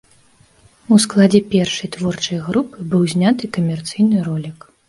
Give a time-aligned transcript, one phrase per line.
[0.95, 4.59] У складзе першай творчай групы быў зняты камерцыйны ролік.